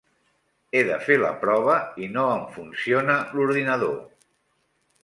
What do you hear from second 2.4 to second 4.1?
funciona l'ordinador.